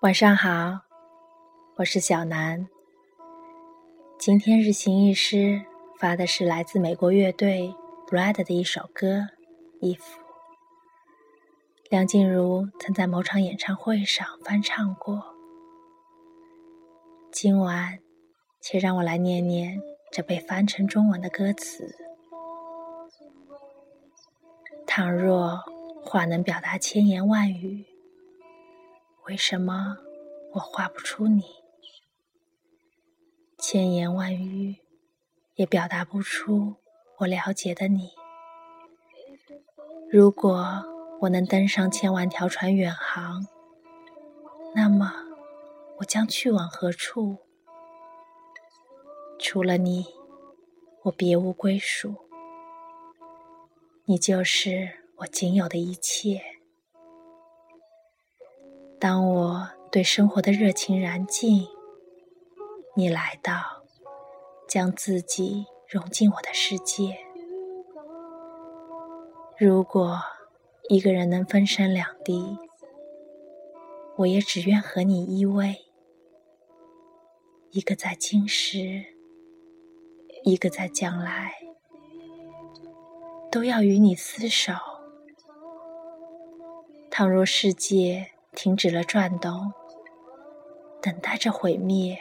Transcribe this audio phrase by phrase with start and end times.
[0.00, 0.82] 晚上好，
[1.74, 2.68] 我是小南。
[4.16, 5.60] 今天日行一诗
[5.98, 7.74] 发的是来自美国乐队
[8.06, 9.06] Bread 的一首歌
[9.80, 9.98] 《If》。
[11.90, 15.34] 梁静茹曾在某场演唱会上翻唱过。
[17.32, 17.98] 今晚，
[18.60, 21.96] 且让我来念念这被翻成中文的歌词。
[24.86, 25.58] 倘若
[26.04, 27.84] 话能表达千言万语。
[29.28, 29.98] 为什么
[30.54, 31.42] 我画不出你？
[33.58, 34.76] 千言万语
[35.56, 36.76] 也表达不出
[37.18, 38.12] 我了解的你。
[40.10, 40.82] 如果
[41.20, 43.46] 我能登上千万条船远航，
[44.74, 45.12] 那么
[45.98, 47.36] 我将去往何处？
[49.38, 50.06] 除了你，
[51.02, 52.14] 我别无归属。
[54.06, 56.40] 你就是我仅有的一切。
[59.00, 61.68] 当我对生活的热情燃尽，
[62.96, 63.84] 你来到，
[64.68, 67.16] 将自己融进我的世界。
[69.56, 70.18] 如果
[70.88, 72.58] 一个人能分身两地，
[74.16, 75.76] 我也只愿和你依偎，
[77.70, 79.04] 一个在今时，
[80.42, 81.54] 一个在将来，
[83.48, 84.72] 都要与你厮守。
[87.10, 89.72] 倘若世界，停止了转动，
[91.00, 92.18] 等待着毁灭。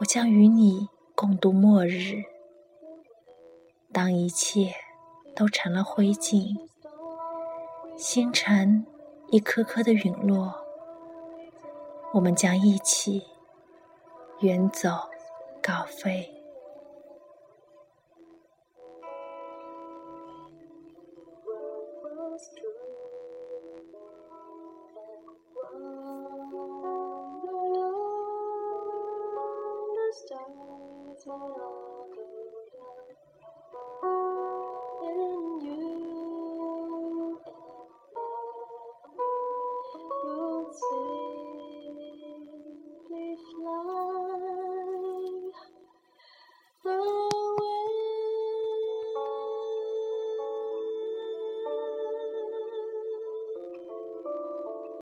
[0.00, 2.24] 我将与你共度末日。
[3.92, 4.72] 当一切
[5.34, 6.56] 都成了灰烬，
[7.98, 8.86] 星辰
[9.28, 10.64] 一颗颗的陨落，
[12.14, 13.22] 我们将一起
[14.40, 14.88] 远走
[15.62, 16.35] 高飞。
[30.16, 31.95] stars my eyes.